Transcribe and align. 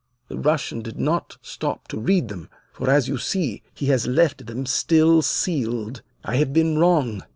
The 0.29 0.37
Russian 0.39 0.81
did 0.81 0.97
not 0.97 1.37
stop 1.43 1.87
to 1.89 1.99
read 1.99 2.27
them, 2.27 2.49
for, 2.73 2.89
as 2.89 3.07
you 3.07 3.19
see, 3.19 3.61
he 3.75 3.85
has 3.89 4.07
left 4.07 4.47
them 4.47 4.65
still 4.65 5.21
sealed. 5.21 6.01
I 6.25 6.37
have 6.37 6.51
been 6.53 6.79
wrong. 6.79 7.21